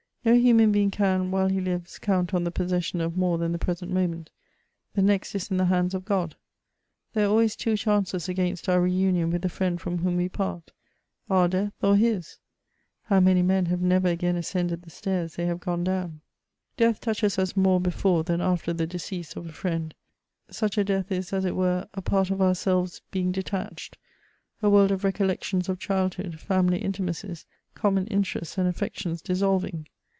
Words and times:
No 0.23 0.35
human 0.35 0.71
being 0.71 0.91
can, 0.91 1.31
while 1.31 1.47
he 1.49 1.59
lives, 1.59 1.97
count 1.97 2.31
on 2.31 2.45
tiie 2.45 2.53
possession 2.53 3.01
oi 3.01 3.07
more 3.09 3.39
than 3.39 3.53
the 3.53 3.57
present 3.57 3.91
moment; 3.91 4.29
the 4.93 5.01
next 5.01 5.33
is 5.33 5.49
m 5.51 5.57
the 5.57 5.63
hands^ 5.63 5.99
God 6.05 6.35
There 7.13 7.25
are 7.25 7.29
always 7.29 7.55
two 7.55 7.75
chances 7.75 8.29
against 8.29 8.69
our 8.69 8.79
re 8.79 8.91
umon 8.93 9.31
with 9.31 9.41
the 9.41 9.49
friend 9.49 9.81
from 9.81 9.97
whom 9.97 10.17
we 10.17 10.29
part— 10.29 10.73
our 11.27 11.47
death 11.47 11.73
or 11.81 11.95
his. 11.95 12.37
How 13.05 13.19
many 13.19 13.41
men 13.41 13.65
have 13.65 13.81
never 13.81 14.09
again 14.09 14.35
ascended 14.35 14.83
the 14.83 14.91
stwrs 14.91 15.37
they 15.37 15.47
have 15.47 15.59
gone 15.59 15.83
Dekth 16.77 16.99
touches 16.99 17.37
va 17.37 17.47
more 17.59 17.81
before 17.81 18.23
than 18.23 18.41
after 18.41 18.69
Ae 18.79 18.85
decease 18.85 19.35
of 19.35 19.47
a, 19.47 19.51
friend; 19.51 19.95
such 20.51 20.77
a 20.77 20.83
death 20.83 21.11
is, 21.11 21.33
as 21.33 21.45
it 21.45 21.55
were, 21.55 21.87
a 21.95 22.01
part 22.03 22.29
of 22.29 22.37
ou^ves 22.37 23.01
bang 23.09 23.33
detach^d 23.33 23.95
a 24.61 24.69
world 24.69 24.91
of 24.91 25.01
reooUe^ons 25.01 25.67
of 25.67 25.79
childhood, 25.79 26.33
feauly 26.37 26.83
mti 26.83 27.01
macies. 27.03 27.45
common 27.73 28.05
mterests 28.05 28.59
and 28.59 28.67
affections 28.67 29.23
dissolviMf. 29.23 29.87